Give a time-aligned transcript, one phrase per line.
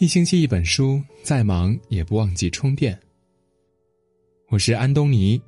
[0.00, 2.98] 一星期一本书，再忙也不忘记充电。
[4.48, 5.40] 我是安东尼。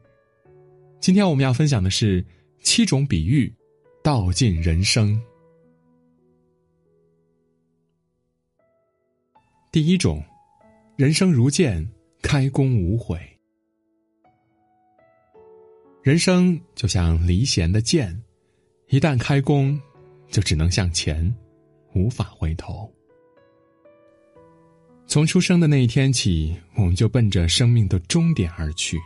[1.01, 2.25] 今天我们要分享的是
[2.63, 3.53] 七种比喻，
[4.05, 5.21] 道尽人生。
[9.73, 10.23] 第一种，
[10.95, 11.85] 人生如箭，
[12.23, 13.21] 开弓无悔。
[16.05, 18.17] 人生就像离弦的箭，
[18.91, 19.79] 一旦开弓，
[20.31, 21.35] 就只能向前，
[21.97, 22.89] 无法回头。
[25.07, 28.99] 从出生的那一天起，我们就奔着生命的终点而去。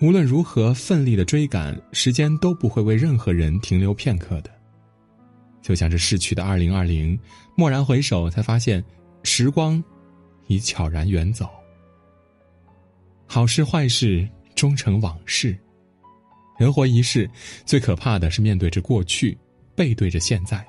[0.00, 4.50] 无论如何奋力的追赶，时间都不会为任何人停留片刻的。
[5.60, 7.18] 就像这逝去的二零二零，
[7.56, 8.82] 蓦然回首，才发现
[9.22, 9.82] 时光
[10.46, 11.48] 已悄然远走。
[13.26, 15.56] 好事坏事终成往事。
[16.58, 17.28] 人活一世，
[17.64, 19.36] 最可怕的是面对着过去，
[19.74, 20.64] 背对着现在。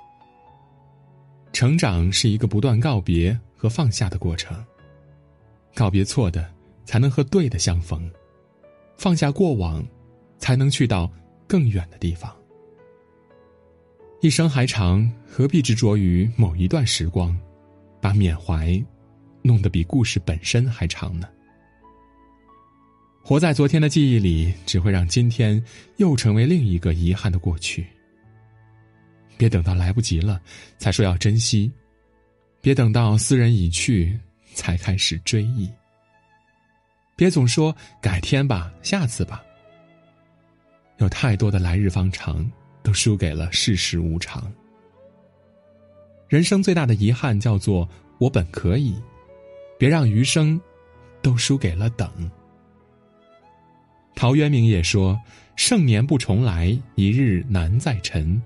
[1.54, 3.38] 成长是一个不断告别。
[3.58, 4.64] 和放下的过程。
[5.76, 6.50] 告别错的，
[6.86, 8.10] 才能和对的相逢；
[8.96, 9.86] 放下过往，
[10.38, 11.12] 才能去到
[11.48, 12.34] 更远的地方。
[14.22, 17.38] 一生还长，何必执着于某一段时光，
[18.02, 18.84] 把缅怀
[19.44, 21.28] 弄得比故事本身还长呢？
[23.22, 25.64] 活在昨天的记忆里，只会让今天
[25.98, 27.86] 又成为另一个遗憾的过去。
[29.38, 30.42] 别等到来不及了，
[30.80, 31.72] 才说要珍惜。
[32.68, 34.20] 别等到斯人已去，
[34.54, 35.72] 才开始追忆。
[37.16, 39.42] 别总说改天吧，下次吧。
[40.98, 42.46] 有太多的来日方长，
[42.84, 44.52] 都输给了世事无常。
[46.28, 47.88] 人生最大的遗憾叫做
[48.18, 49.02] 我本可以，
[49.80, 50.60] 别让余生
[51.22, 52.30] 都输给了等。
[54.14, 55.18] 陶渊明也说
[55.56, 58.42] ：“盛年不重来，一日难再晨。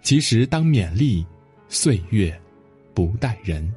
[0.00, 1.22] 及时当勉励，
[1.68, 2.34] 岁月。”
[2.98, 3.72] 不待人，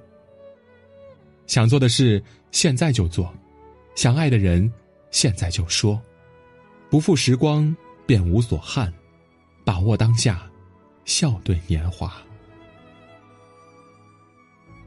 [1.45, 3.31] 想做的事现在就做，
[3.93, 4.67] 想爱的人
[5.11, 6.01] 现在就说，
[6.89, 7.75] 不负时光
[8.07, 8.91] 便无所憾，
[9.63, 10.41] 把握当下，
[11.05, 12.11] 笑对年华。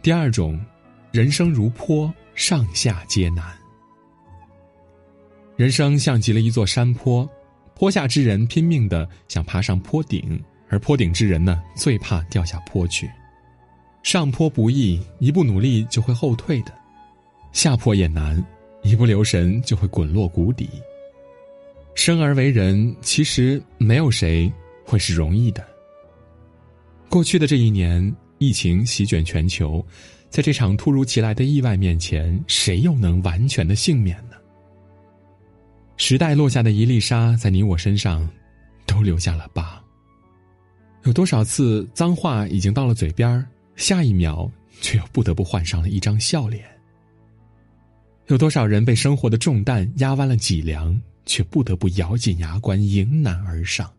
[0.03, 0.61] 第二种，
[1.13, 3.57] 人生如坡，上下皆难。
[5.55, 7.25] 人生像极了一座山坡，
[7.77, 13.09] 坡下之人拼命的想爬上坡顶，而坡顶之人呢，最怕掉下坡去。
[14.05, 16.71] 上坡不易，一不努力就会后退的；
[17.53, 18.41] 下坡也难，
[18.83, 20.69] 一不留神就会滚落谷底。
[21.95, 24.53] 生而为人，其实没有谁
[24.85, 25.67] 会是容易的。
[27.09, 29.83] 过去的这一年，疫情席卷全球，
[30.29, 34.37] 在这场突如其来的意外面前，谁又能完全的幸免呢？
[35.97, 38.29] 时代落下的一粒沙，在你我身上，
[38.85, 39.83] 都留下了疤。
[41.05, 43.47] 有多少次脏话已经到了嘴边儿？
[43.77, 46.65] 下一秒，却又不得不换上了一张笑脸。
[48.29, 53.93] 有多少人被生活的重担压弯了脊梁，却不得不咬紧牙关迎难而上？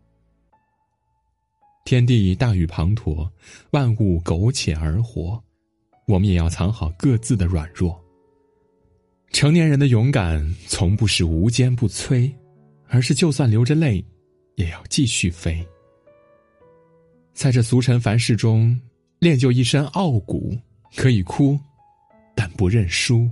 [1.84, 3.30] 天地大雨滂沱，
[3.70, 5.40] 万物苟且而活，
[6.06, 8.02] 我们也要藏好各自的软弱。
[9.30, 12.32] 成年人的勇敢，从不是无坚不摧，
[12.88, 14.04] 而是就算流着泪，
[14.56, 15.64] 也要继续飞。
[17.32, 18.76] 在这俗尘凡事中。
[19.18, 20.56] 练就一身傲骨，
[20.94, 21.58] 可以哭，
[22.34, 23.28] 但不认输。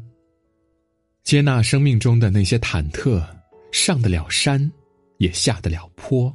[1.22, 3.22] 接纳生命中的那些忐忑，
[3.71, 4.71] 上得了山，
[5.19, 6.34] 也下得了坡。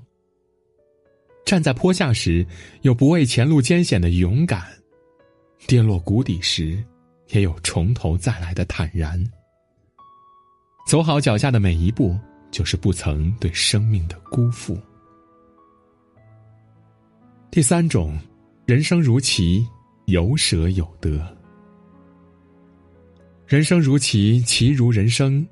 [1.45, 2.45] 站在坡下时，
[2.81, 4.61] 有不畏前路艰险的勇敢；
[5.67, 6.83] 跌落谷底时，
[7.29, 9.23] 也有从头再来的坦然。
[10.87, 12.17] 走好脚下的每一步，
[12.51, 14.77] 就是不曾对生命的辜负。
[17.49, 18.15] 第三种。
[18.69, 19.65] 人生如棋，
[20.05, 21.19] 有舍有得。
[23.47, 25.43] 人生如棋，棋如人生，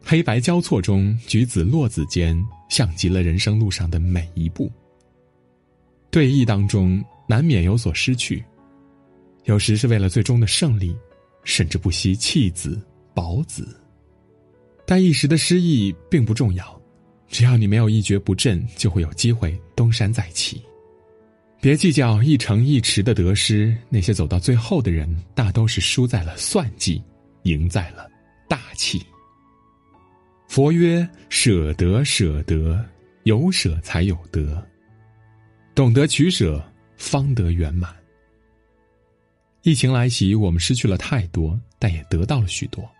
[0.00, 4.70] 黑白交错中，举子落子间，像极了人生路上的每一步。
[6.08, 8.44] 对弈当中，难免有所失去，
[9.46, 10.96] 有时是为了最终的胜利，
[11.42, 12.80] 甚至不惜弃子
[13.12, 13.76] 保子。
[14.86, 16.80] 但一时的失意并不重要，
[17.26, 20.62] 只要你没有一蹶不振，就会有机会东山再起。
[21.62, 27.00] 别计较一城一池的得失，那些走到最后的人，大都是输在了算计，
[27.44, 28.10] 赢在了
[28.48, 29.00] 大气。
[30.48, 32.84] 佛曰：“舍得，舍得，
[33.22, 34.60] 有舍才有得。
[35.72, 36.60] 懂得取舍，
[36.96, 37.94] 方得圆满。”
[39.62, 42.90] 疫情来袭，我们失去了太多，但也得到了许多。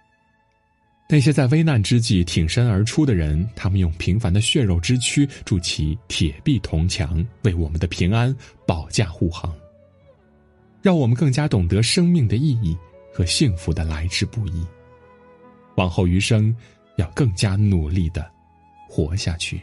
[1.09, 8.35] 那些在危难之际挺身而出的人，他们用平凡的血肉之躯筑起铁壁铜墙，为我们的平安
[8.67, 9.55] 保驾护航。
[10.81, 12.77] 让我们更加懂得生命的意义，
[13.13, 14.67] 和幸福的来之不易。
[15.77, 16.55] 往后余生，
[16.97, 18.29] 要更加努力的
[18.89, 19.61] 活下去。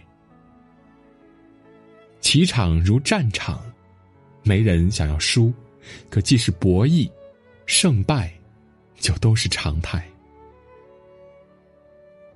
[2.22, 3.62] 棋场如战场，
[4.44, 5.54] 没人想要输，
[6.10, 7.10] 可既是博弈，
[7.66, 8.32] 胜败
[9.00, 10.09] 就都是常态。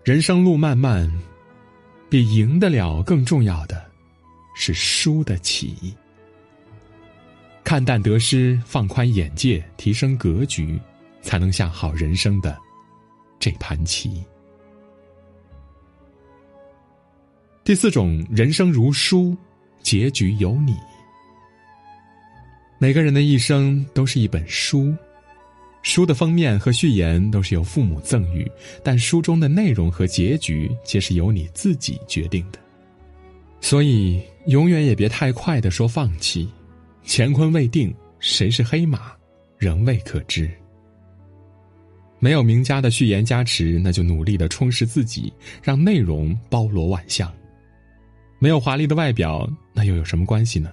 [0.03, 1.09] 人生路漫漫，
[2.09, 3.89] 比赢得了更重要的，
[4.53, 5.95] 是输得起。
[7.63, 10.77] 看淡得失，放宽眼界，提升格局，
[11.21, 12.59] 才能下好人生的
[13.39, 14.21] 这盘棋。
[17.63, 19.33] 第四种，人生如书，
[19.81, 20.75] 结局有你。
[22.77, 24.93] 每个人的一生都是一本书。
[25.83, 28.49] 书的封面和序言都是由父母赠予，
[28.81, 32.59] 但书中的内容和结局皆是由你自己决定的。
[33.59, 36.49] 所以，永远也别太快的说放弃。
[37.05, 39.11] 乾坤未定，谁是黑马，
[39.57, 40.49] 仍未可知。
[42.17, 45.31] 没有名家的序言加持，那就努力的充实自己，
[45.61, 47.31] 让内容包罗万象。
[48.39, 50.71] 没有华丽的外表，那又有什么关系呢？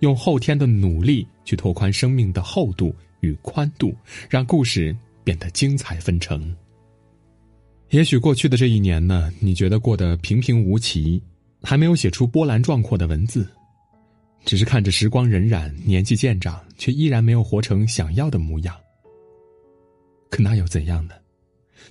[0.00, 2.94] 用后天的努力去拓宽生命的厚度。
[3.22, 3.92] 与宽度，
[4.30, 6.54] 让故事变得精彩纷呈。
[7.88, 11.22] 也许过去的这一年呢，你觉得过得平平无奇，
[11.62, 13.46] 还没有写出波澜壮阔的文字，
[14.44, 18.74] 只是看着时光荏苒，年纪渐长，却依然没有活成想要的模样。
[20.30, 21.14] 可那又怎样呢？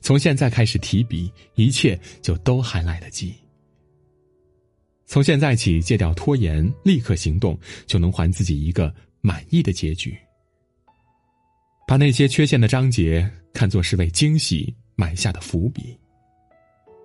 [0.02, 3.36] 从现在开始提笔，一切就都还来得及。
[5.06, 10.18] 从现在起戒掉拖延，立刻行动，就能还自己一个满意的结局。
[11.88, 16.00] 把那些缺陷的章节看作是为惊喜埋下的伏笔，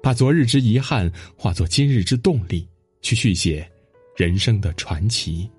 [0.00, 2.68] 把昨日之遗憾化作今日之动力，
[3.02, 3.68] 去续写
[4.16, 5.50] 人生的传奇。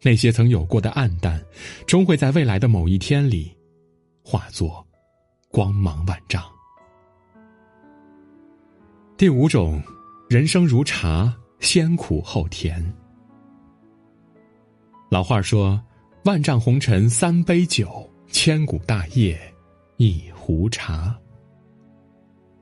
[0.00, 1.44] 那些曾有过的暗淡，
[1.84, 3.52] 终会在未来的某一天里
[4.22, 4.86] 化作
[5.48, 6.44] 光芒万丈。
[9.16, 9.82] 第五种，
[10.28, 12.80] 人生如茶，先苦后甜。
[15.10, 15.82] 老话说。
[16.24, 19.36] 万丈红尘三杯酒，千古大业
[19.96, 21.18] 一壶茶。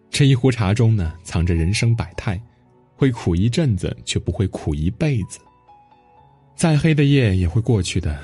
[0.08, 2.40] 这一壶茶中呢，藏着人生百态，
[2.96, 5.38] 会苦一阵子，却不会苦一辈子。
[6.56, 8.18] 再黑的夜也会过去的，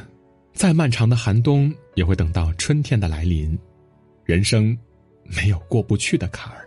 [0.54, 3.58] 再漫长的寒冬也会等到春天的来临。
[4.24, 4.76] 人生
[5.24, 6.66] 没有过不去的坎儿，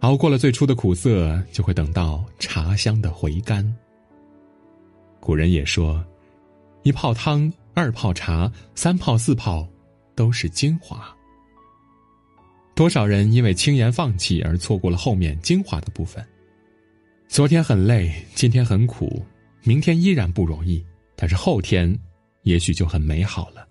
[0.00, 3.64] 熬过了最初的苦涩，就会等到茶香的回甘。
[5.20, 6.04] 古人也说。
[6.82, 9.68] 一泡汤，二泡茶，三泡四泡，
[10.14, 11.14] 都是精华。
[12.74, 16.24] 多少人因为轻言放弃而错过了后面精华的部分。
[17.26, 19.24] 昨天很累，今天很苦，
[19.64, 20.84] 明天依然不容易，
[21.16, 21.98] 但是后天
[22.42, 23.66] 也许就很美好了。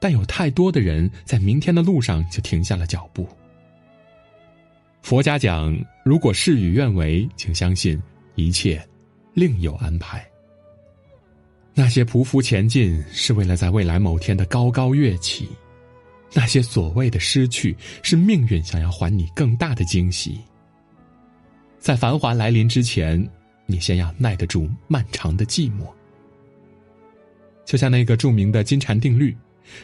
[0.00, 3.28] 但有太多的人在明天的路上就停下了脚步。
[5.02, 8.00] 佛家讲，如果事与愿违，请相信
[8.36, 8.80] 一切
[9.34, 10.27] 另有安排。
[11.78, 15.48] 那些匍匐前进是为了在未来某天的高高跃起，
[16.34, 20.40] 那些所谓的失去是命运想要还你更大的惊喜。
[21.78, 23.24] 在繁华来临之前，
[23.64, 25.86] 你先要耐得住漫长的寂寞。
[27.64, 29.36] 就像那个著名的金蝉定律，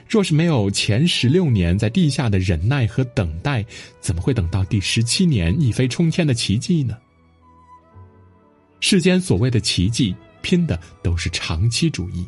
[0.08, 3.64] 若是没有前十六年在地下的忍耐和等待，
[4.00, 6.98] 怎么会等到第十七年一飞冲天的奇迹呢？
[8.80, 10.12] 世间所谓的奇迹。
[10.44, 12.24] 拼的都是长期主义。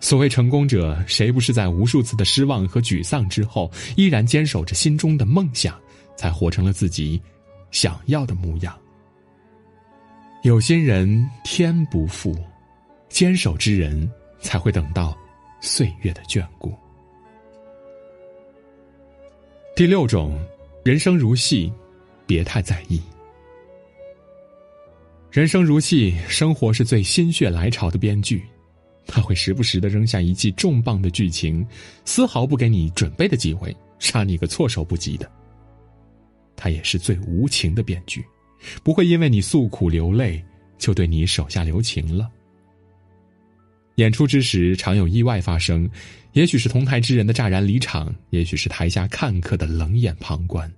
[0.00, 5.78] 所谓成功者，谁不是在无数次的失望和沮丧之后，依然坚守着心中的梦想，
[6.16, 7.20] 才活成了自己
[7.70, 8.74] 想要的模样？
[10.42, 12.34] 有心人天不负，
[13.10, 14.10] 坚守之人
[14.40, 15.14] 才会等到
[15.60, 16.72] 岁月的眷顾。
[19.76, 20.42] 第六种，
[20.82, 21.70] 人生如戏，
[22.26, 23.02] 别太在意。
[25.30, 28.42] 人生如戏，生活是最心血来潮的编剧，
[29.06, 31.64] 他会时不时的扔下一记重磅的剧情，
[32.04, 35.30] 丝毫不给你准备的机会，杀你个措手不及的。
[36.56, 38.24] 他也是最无情的编剧，
[38.82, 40.44] 不会因为你诉苦流泪，
[40.78, 42.28] 就对你手下留情了。
[43.94, 45.88] 演出之时，常有意外发生，
[46.32, 50.68] 也许是同台之人的乍然离场，也许是台下看客的冷眼旁观。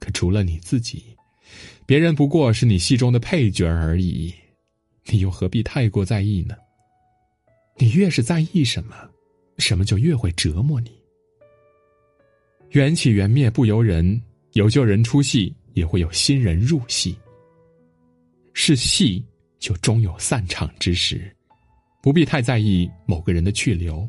[0.00, 1.13] 可除了你自己。
[1.86, 4.32] 别人不过是你戏中的配角而已，
[5.06, 6.56] 你又何必太过在意呢？
[7.76, 8.94] 你越是在意什么，
[9.58, 10.90] 什么就越会折磨你。
[12.70, 14.20] 缘起缘灭不由人，
[14.52, 17.16] 有旧人出戏，也会有新人入戏。
[18.52, 19.24] 是戏，
[19.58, 21.30] 就终有散场之时，
[22.02, 24.08] 不必太在意某个人的去留，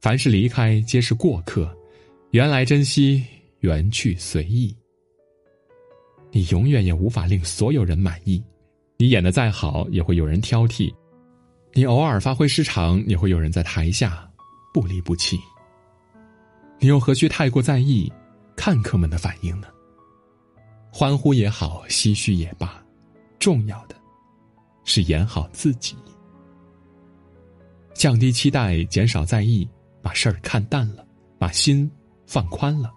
[0.00, 1.76] 凡是离开，皆是过客。
[2.30, 3.24] 缘来珍惜，
[3.60, 4.74] 缘去随意。
[6.34, 8.42] 你永远也无法令所有人满意，
[8.96, 10.90] 你演的再好，也会有人挑剔；
[11.74, 14.26] 你偶尔发挥失常，也会有人在台下
[14.72, 15.38] 不离不弃。
[16.78, 18.10] 你又何须太过在意
[18.56, 19.68] 看客们的反应呢？
[20.90, 22.82] 欢呼也好，唏嘘也罢，
[23.38, 23.94] 重要的，
[24.84, 25.94] 是演好自己。
[27.92, 29.68] 降低期待，减少在意，
[30.00, 31.06] 把事儿看淡了，
[31.38, 31.88] 把心
[32.26, 32.90] 放宽了，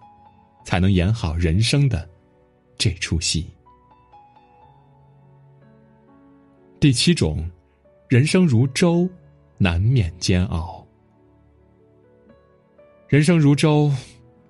[0.65, 2.09] 才能演好人生的。
[2.77, 3.49] 这出戏。
[6.79, 7.49] 第七种，
[8.07, 9.09] 人生如舟，
[9.57, 10.85] 难免煎熬。
[13.07, 13.91] 人生如舟，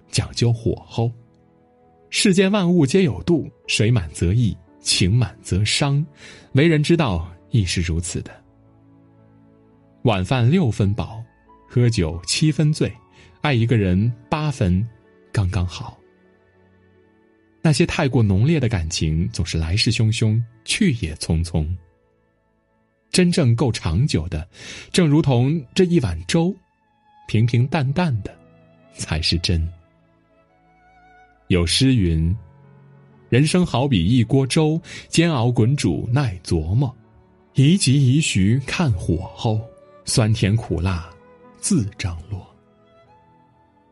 [0.09, 1.11] 讲究火候。
[2.09, 6.05] 世间万物皆有度，水满则溢，情满则伤。
[6.53, 8.31] 为人之道亦是如此的。
[10.03, 11.21] 晚饭六分饱，
[11.67, 12.91] 喝酒七分醉，
[13.41, 14.87] 爱一个人八分，
[15.31, 15.97] 刚刚好。
[17.65, 21.67] 那些太过浓烈的感情，总是来势汹汹，去也匆匆。
[23.09, 24.47] 真正够长久的，
[24.91, 26.55] 正如同这一碗粥，
[27.27, 28.31] 平平淡淡的，
[28.93, 29.67] 才是真。
[31.47, 32.37] 有诗云
[33.29, 34.79] ：“人生好比一锅粥，
[35.09, 36.95] 煎熬滚煮耐琢磨，
[37.55, 39.59] 宜急宜徐看火候，
[40.05, 41.09] 酸甜苦辣
[41.57, 42.47] 自张罗。”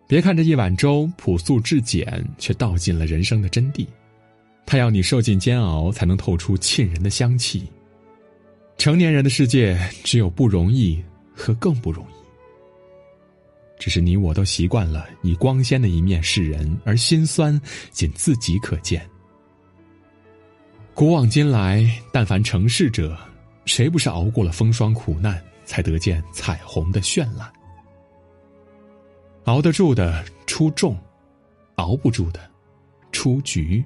[0.08, 3.88] 别看这一碗粥朴素至简，却道尽了人生的真谛。
[4.66, 7.68] 他要你受尽煎熬，才能透出沁人的香气。
[8.78, 12.14] 成年人的世界，只有不容易和更不容易。
[13.80, 17.60] 只是你我都习惯了以光鲜的一面示人，而心酸
[17.92, 19.06] 仅自己可见。
[20.94, 23.18] 古往今来，但凡成事者，
[23.66, 27.52] 谁不是熬过了风霜苦难，才得见彩虹的绚烂？
[29.46, 30.98] 熬得住的出众，
[31.76, 32.40] 熬不住的
[33.12, 33.84] 出局。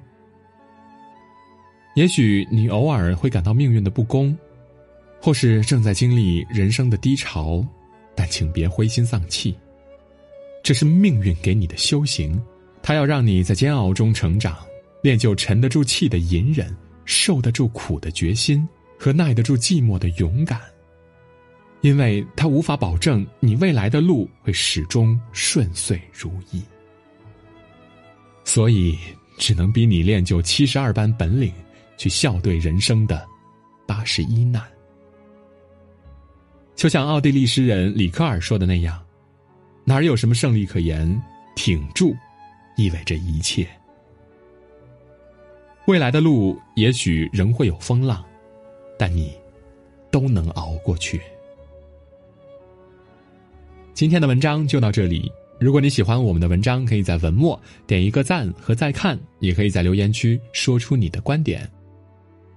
[1.94, 4.36] 也许你偶尔会感到命运的不公，
[5.20, 7.66] 或是正在经历人生的低潮，
[8.14, 9.56] 但请别灰心丧气。
[10.62, 12.40] 这是命运给你的修行，
[12.80, 14.56] 它要让你在煎熬中成长，
[15.02, 16.72] 练就沉得住气的隐忍、
[17.04, 20.60] 受得住苦的决心和耐得住寂寞的勇敢。
[21.80, 26.62] 因为他无法保证你未来的路会始终顺遂如意，
[28.44, 28.98] 所以
[29.38, 31.52] 只能逼你练就七十二般本领，
[31.96, 33.24] 去笑对人生的
[33.86, 34.62] 八十一难。
[36.74, 39.00] 就像奥地利诗人里克尔说的那样
[39.84, 41.20] ：“哪儿有什么胜利可言？
[41.54, 42.14] 挺住，
[42.76, 43.68] 意味着一切。
[45.86, 48.24] 未来的路也许仍会有风浪，
[48.98, 49.32] 但你
[50.10, 51.20] 都能熬过去。”
[53.98, 55.28] 今天的文章就到这里。
[55.58, 61.68] 如果你喜欢我们的文章，可以在文末点一个赞和再看，也可以在留言区说出你的观点。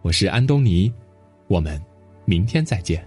[0.04, 0.94] 我是安东尼，
[1.48, 1.82] 我们
[2.26, 3.04] 明天再见。